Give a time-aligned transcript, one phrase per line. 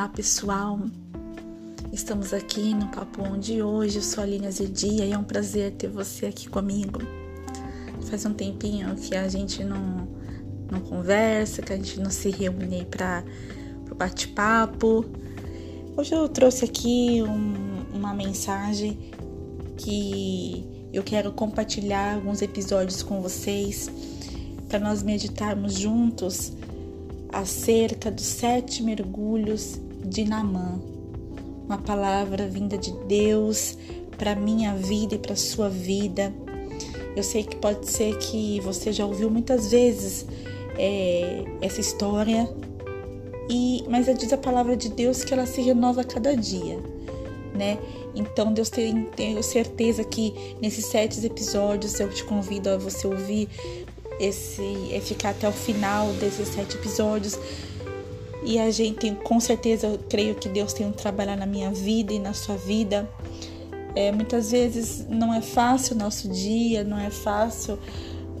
[0.00, 0.80] Olá pessoal,
[1.92, 3.96] estamos aqui no Papo Onde hoje.
[3.96, 7.00] Eu sou a Aline Azedia e é um prazer ter você aqui comigo.
[8.08, 10.08] Faz um tempinho que a gente não,
[10.72, 13.22] não conversa, que a gente não se reúne para
[13.90, 15.04] o bate-papo.
[15.94, 19.12] Hoje eu trouxe aqui um, uma mensagem
[19.76, 23.90] que eu quero compartilhar alguns episódios com vocês
[24.66, 26.54] para nós meditarmos juntos
[27.30, 30.80] acerca dos sete mergulhos de Namã.
[31.66, 33.76] Uma palavra vinda de Deus
[34.16, 36.32] para minha vida e para sua vida.
[37.16, 40.26] Eu sei que pode ser que você já ouviu muitas vezes
[40.78, 42.48] é, essa história,
[43.48, 46.78] e mas diz a palavra de Deus que ela se renova a cada dia,
[47.52, 47.78] né?
[48.14, 53.48] Então Deus tem, tenho certeza que nesses sete episódios eu te convido a você ouvir
[54.20, 57.38] esse é ficar até o final desses sete episódios.
[58.42, 62.12] E a gente, com certeza, eu creio que Deus tem um trabalhar na minha vida
[62.12, 63.08] e na sua vida.
[63.94, 67.78] É, muitas vezes não é fácil o nosso dia, não é fácil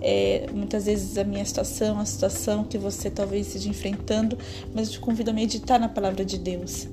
[0.00, 4.38] é, muitas vezes a minha situação, a situação que você talvez esteja enfrentando,
[4.74, 6.88] mas eu te convido a meditar na palavra de Deus.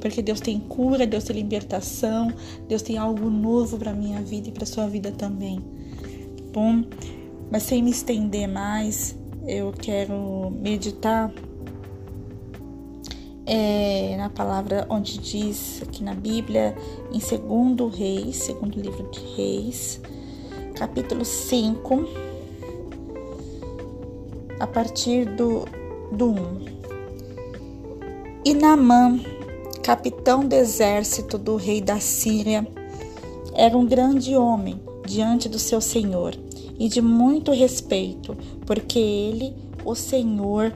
[0.00, 2.32] Porque Deus tem cura, Deus tem libertação,
[2.68, 5.58] Deus tem algo novo para minha vida e para sua vida também.
[6.52, 6.84] Bom,
[7.50, 11.32] mas sem me estender mais, eu quero meditar
[13.46, 16.74] é, na palavra onde diz aqui na Bíblia,
[17.12, 20.00] em segundo Reis, segundo livro de Reis,
[20.74, 22.08] capítulo 5,
[24.58, 25.64] a partir do,
[26.12, 26.64] do 1.
[28.44, 29.18] E Naamã,
[29.82, 32.66] capitão do exército do rei da Síria,
[33.54, 36.34] era um grande homem diante do seu senhor
[36.78, 38.36] e de muito respeito,
[38.66, 40.72] porque ele, o Senhor,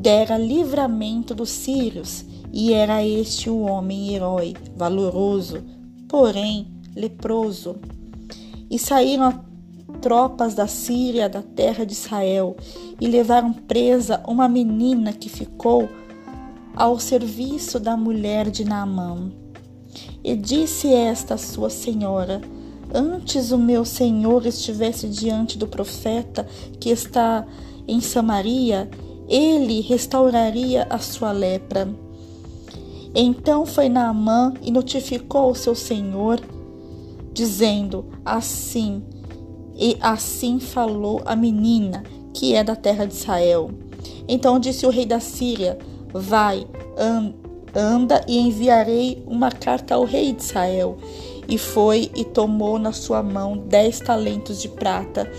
[0.00, 5.62] dera livramento dos sírios, e era este o homem herói, valoroso,
[6.08, 6.66] porém
[6.96, 7.76] leproso.
[8.70, 9.44] E saíram
[10.00, 12.56] tropas da Síria da terra de Israel
[12.98, 15.86] e levaram presa uma menina que ficou
[16.74, 19.30] ao serviço da mulher de Naamã.
[20.24, 22.40] E disse esta sua senhora:
[22.94, 26.48] Antes o meu senhor estivesse diante do profeta
[26.80, 27.46] que está
[27.86, 28.88] em Samaria,
[29.30, 31.88] ele restauraria a sua lepra.
[33.14, 36.40] Então foi Naamã e notificou o seu senhor,
[37.32, 39.02] dizendo: Assim,
[39.76, 42.02] e assim falou a menina,
[42.34, 43.70] que é da terra de Israel.
[44.26, 45.78] Então disse o rei da Síria:
[46.12, 46.66] Vai,
[47.74, 50.98] anda e enviarei uma carta ao rei de Israel
[51.48, 55.30] e foi e tomou na sua mão dez talentos de prata,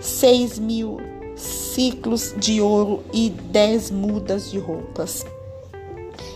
[0.00, 0.98] seis mil
[1.36, 5.24] ciclos de ouro e dez mudas de roupas.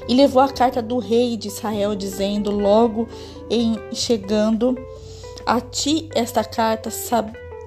[0.06, 3.09] E levou a carta do rei de Israel, dizendo: Logo
[3.49, 4.77] em chegando
[5.47, 6.91] a ti esta carta,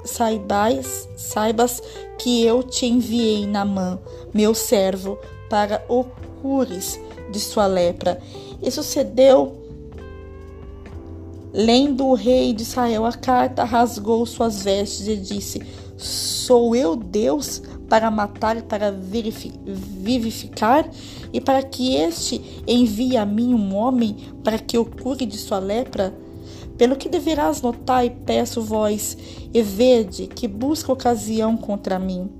[0.04, 1.82] saibais, saibas
[2.18, 4.00] que eu te enviei na mão,
[4.34, 5.18] meu servo,
[5.50, 6.04] para o
[6.42, 7.00] cures
[7.32, 8.22] de sua lepra.
[8.62, 9.63] E sucedeu
[11.54, 15.62] Lendo o rei de Israel a carta, rasgou suas vestes e disse:
[15.96, 20.90] Sou eu Deus para matar para vivificar,
[21.32, 25.60] e para que este envie a mim um homem para que eu cure de sua
[25.60, 26.12] lepra?
[26.76, 29.16] Pelo que deverás notar e peço vós,
[29.54, 32.32] e vede que busca ocasião contra mim.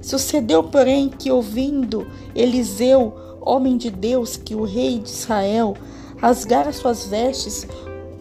[0.00, 5.74] Sucedeu, porém, que ouvindo Eliseu, homem de Deus, que o rei de Israel
[6.16, 7.66] rasgara suas vestes,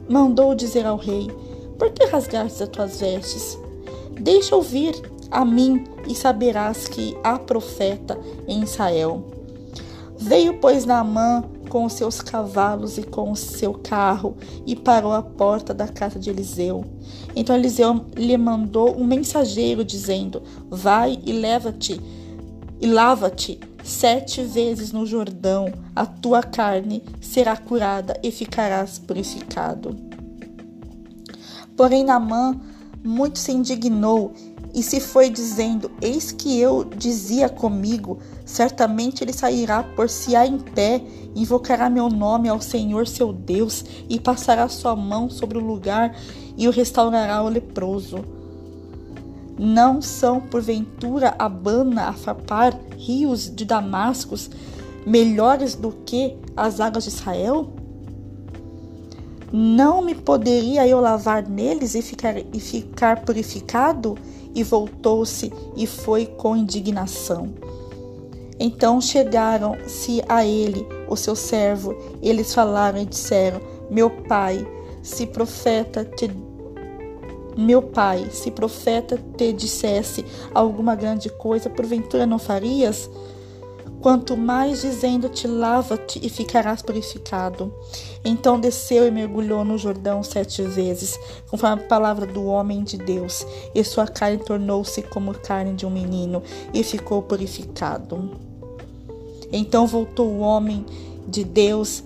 [0.10, 1.28] mandou dizer ao rei:
[1.78, 3.58] Por que rasgaste as tuas vestes?
[4.20, 4.94] Deixa ouvir
[5.32, 9.24] a mim e saberás que há profeta em Israel.
[10.18, 14.36] Veio, pois, Naamã com os seus cavalos e com o seu carro
[14.66, 16.84] e parou à porta da casa de Eliseu.
[17.36, 22.02] Então Eliseu lhe mandou um mensageiro dizendo: Vai e leva-te
[22.82, 29.96] e lava-te sete vezes no Jordão, a tua carne será curada e ficarás purificado.
[31.76, 32.60] Porém, Naamã
[33.04, 34.34] muito se indignou
[34.74, 40.60] e se foi dizendo: Eis que eu dizia comigo: certamente ele sairá por si em
[40.60, 41.02] pé,
[41.36, 46.16] invocará meu nome ao Senhor seu Deus e passará sua mão sobre o lugar
[46.58, 48.39] e o restaurará o leproso.
[49.62, 54.50] Não são, porventura, Abana, Afapar, rios de Damascos,
[55.06, 57.70] melhores do que as águas de Israel?
[59.52, 64.18] Não me poderia eu lavar neles e ficar, e ficar purificado?
[64.56, 67.50] E voltou-se e foi com indignação.
[68.58, 73.60] Então chegaram-se a ele, o seu servo, eles falaram e disseram:
[73.92, 74.66] Meu pai,
[75.04, 76.32] se profeta te
[77.60, 83.10] meu pai, se profeta te dissesse alguma grande coisa, porventura não farias?
[84.02, 87.74] Quanto mais dizendo-te, lava-te e ficarás purificado.
[88.24, 91.20] Então desceu e mergulhou no Jordão sete vezes,
[91.50, 93.46] conforme a palavra do homem de Deus,
[93.76, 96.42] e sua carne tornou-se como carne de um menino,
[96.74, 98.32] e ficou purificado.
[99.52, 100.86] Então voltou o homem
[101.28, 102.04] de Deus,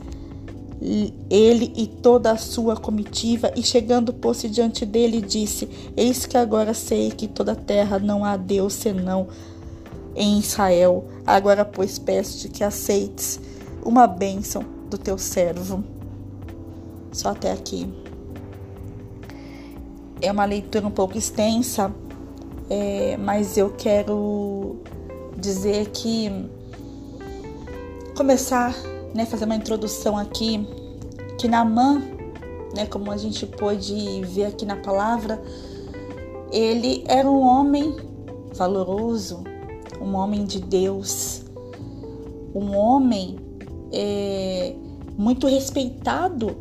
[1.30, 6.74] ele e toda a sua comitiva, e chegando pôs-se diante dele, disse: Eis que agora
[6.74, 9.28] sei que toda a terra não há Deus senão
[10.16, 11.06] em Israel.
[11.26, 13.40] Agora, pois, peço-te que aceites
[13.84, 15.84] uma bênção do teu servo.
[17.12, 17.88] Só até aqui.
[20.22, 21.94] É uma leitura um pouco extensa,
[22.70, 24.78] é, mas eu quero
[25.38, 26.32] dizer que
[28.16, 28.74] começar,
[29.14, 30.68] né, fazer uma introdução aqui,
[31.40, 32.02] que Naamã,
[32.76, 35.42] né, como a gente pôde ver aqui na palavra,
[36.52, 37.96] ele era um homem
[38.54, 39.44] valoroso,
[40.02, 41.44] um homem de Deus,
[42.54, 43.38] um homem
[43.92, 44.76] é,
[45.18, 46.56] muito respeitado.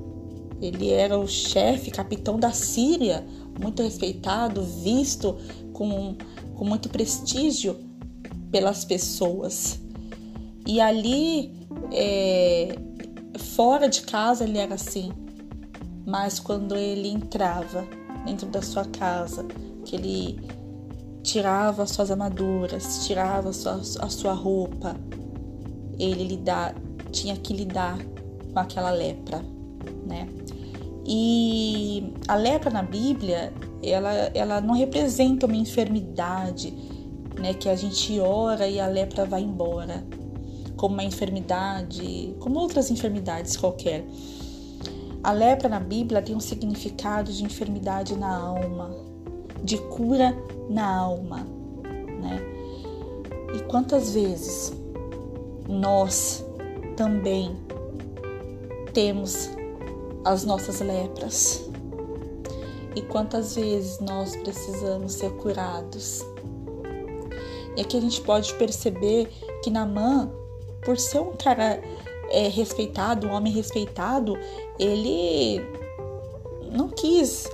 [0.61, 3.27] Ele era o chefe, capitão da Síria,
[3.61, 5.37] muito respeitado, visto
[5.73, 6.17] com,
[6.55, 7.77] com muito prestígio
[8.51, 9.81] pelas pessoas.
[10.67, 11.62] E ali,
[11.93, 12.77] é,
[13.39, 15.13] fora de casa, ele era assim.
[16.07, 17.87] Mas quando ele entrava
[18.25, 19.45] dentro da sua casa,
[19.85, 20.41] que ele
[21.23, 24.97] tirava suas armaduras, tirava a sua, a sua roupa,
[25.99, 26.43] ele
[27.13, 27.99] tinha que lidar
[28.53, 29.41] com aquela lepra,
[30.07, 30.29] né?
[31.07, 33.53] E a lepra na Bíblia,
[33.83, 36.73] ela, ela não representa uma enfermidade,
[37.41, 37.55] né?
[37.55, 40.05] Que a gente ora e a lepra vai embora,
[40.83, 44.05] como uma enfermidade, como outras enfermidades qualquer.
[45.23, 48.91] A lepra na Bíblia tem um significado de enfermidade na alma,
[49.63, 50.37] de cura
[50.69, 51.47] na alma,
[52.21, 52.43] né?
[53.55, 54.73] E quantas vezes
[55.69, 56.45] nós
[56.97, 57.57] também
[58.93, 59.49] temos
[60.25, 61.65] as nossas lepras?
[62.97, 66.27] E quantas vezes nós precisamos ser curados?
[67.77, 69.29] E aqui a gente pode perceber
[69.63, 70.42] que Namã,
[70.85, 71.81] por ser um cara
[72.31, 74.37] é, respeitado, um homem respeitado,
[74.79, 75.61] ele
[76.71, 77.49] não quis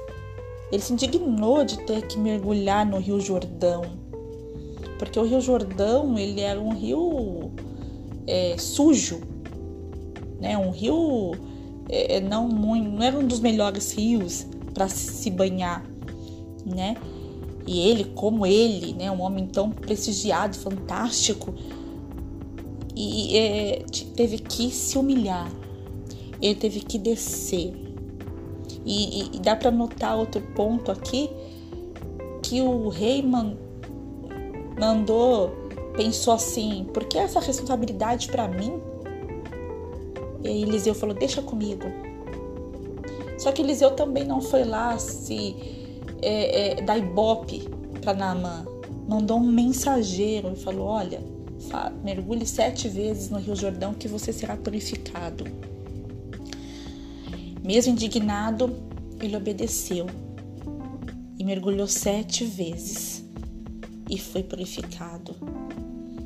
[0.71, 3.83] ele se indignou de ter que mergulhar no Rio Jordão,
[4.99, 7.51] porque o Rio Jordão ele era um rio
[8.27, 9.21] é, sujo,
[10.39, 10.59] né?
[10.59, 11.33] Um rio
[11.89, 15.85] é, é não muito, não era um dos melhores rios para se banhar,
[16.67, 16.97] né?
[17.67, 21.55] E ele, como ele, né, um homem tão prestigiado, fantástico,
[22.99, 23.85] e é,
[24.17, 25.51] teve que se humilhar.
[26.43, 27.73] Ele teve que descer
[28.85, 31.31] e, e, e dá para notar outro ponto aqui
[32.43, 33.57] que o rei man,
[34.81, 35.51] mandou,
[35.97, 38.81] pensou assim: por que essa responsabilidade para mim?
[40.43, 41.85] E Eliseu falou: deixa comigo.
[43.39, 45.55] Só que Eliseu também não foi lá se
[46.21, 47.69] é, é, dar ibope
[48.01, 48.67] para Naamã.
[49.09, 51.21] Mandou um mensageiro e falou: olha,
[52.03, 55.45] mergulhe sete vezes no Rio Jordão que você será purificado.
[57.63, 58.75] Mesmo indignado,
[59.21, 60.07] ele obedeceu
[61.39, 63.25] e mergulhou sete vezes
[64.09, 65.35] e foi purificado.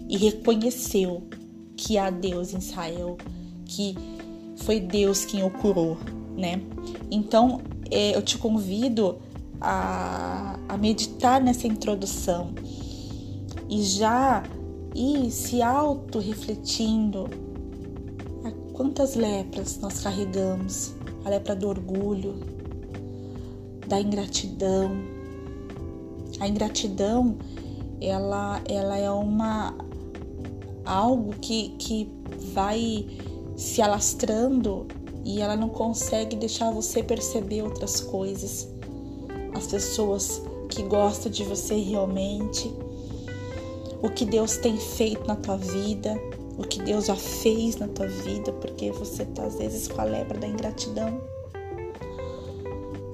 [0.09, 1.23] E reconheceu
[1.77, 3.17] que há Deus em Israel,
[3.65, 3.97] que
[4.57, 5.99] foi Deus quem o curou,
[6.37, 6.61] né?
[7.11, 9.19] Então é, eu te convido
[9.61, 12.55] a, a meditar nessa introdução
[13.69, 14.43] e já
[14.95, 17.29] ir se auto-refletindo
[18.73, 20.95] quantas lepras nós carregamos
[21.25, 22.35] a lepra do orgulho,
[23.87, 24.91] da ingratidão.
[26.41, 27.37] A ingratidão,
[28.01, 29.75] ela, ela é uma
[30.85, 32.11] algo que, que
[32.53, 33.07] vai
[33.57, 34.89] se alastrando
[35.25, 38.69] e ela não consegue deixar você perceber outras coisas.
[39.55, 42.75] As pessoas que gostam de você realmente,
[44.03, 46.21] o que Deus tem feito na tua vida,
[46.59, 50.05] o que Deus já fez na tua vida, porque você tá às vezes com a
[50.05, 51.21] lepra da ingratidão.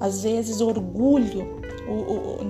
[0.01, 2.45] Às vezes o orgulho, o, o,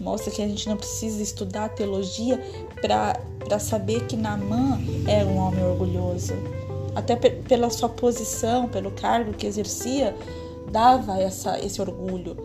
[0.00, 2.40] mostra que a gente não precisa estudar teologia
[2.80, 6.34] para saber que Namã era um homem orgulhoso.
[6.94, 10.16] Até pela sua posição, pelo cargo que exercia,
[10.70, 12.36] dava essa, esse orgulho.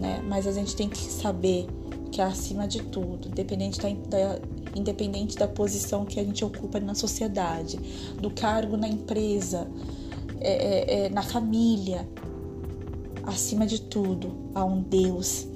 [0.00, 0.22] Né?
[0.26, 1.66] Mas a gente tem que saber
[2.14, 4.38] que é acima de tudo, independente da, da,
[4.76, 7.76] independente da posição que a gente ocupa na sociedade,
[8.20, 9.68] do cargo na empresa,
[10.40, 12.08] é, é, é, na família.
[13.24, 15.48] Acima de tudo, há um Deus,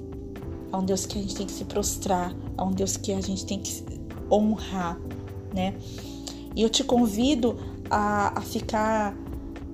[0.72, 3.20] há um Deus que a gente tem que se prostrar, há um Deus que a
[3.20, 3.84] gente tem que
[4.28, 4.98] honrar,
[5.54, 5.74] né?
[6.56, 7.56] E eu te convido
[7.88, 9.16] a, a ficar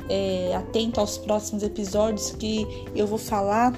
[0.07, 3.73] é, atento aos próximos episódios que eu vou falar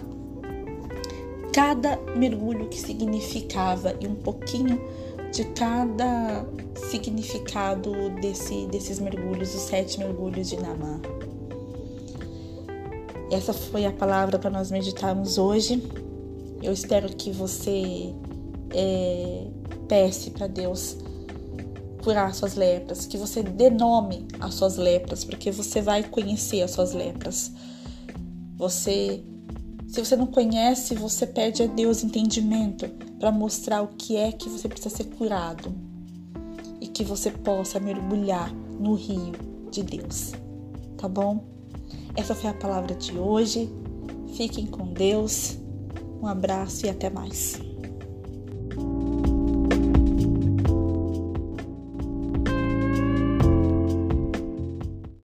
[1.56, 4.78] cada mergulho que significava e um pouquinho
[5.32, 6.44] de cada
[6.90, 11.00] significado desse, desses mergulhos, os sete mergulhos de Namá.
[13.32, 15.82] Essa foi a palavra para nós meditarmos hoje.
[16.62, 18.12] Eu espero que você
[18.74, 19.46] é,
[19.88, 20.98] peça para Deus
[22.04, 26.72] curar suas lepras, que você dê nome às suas lepras, porque você vai conhecer as
[26.72, 27.50] suas lepras.
[28.58, 29.24] Você,
[29.96, 32.86] se você não conhece, você pede a Deus entendimento
[33.18, 35.74] para mostrar o que é que você precisa ser curado
[36.82, 39.32] e que você possa mergulhar no rio
[39.70, 40.32] de Deus.
[40.98, 41.46] Tá bom?
[42.14, 43.72] Essa foi a palavra de hoje.
[44.34, 45.56] Fiquem com Deus.
[46.20, 47.58] Um abraço e até mais.